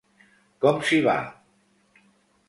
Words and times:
Com 0.63 0.79
s'hi 0.91 0.99
va? 1.07 1.13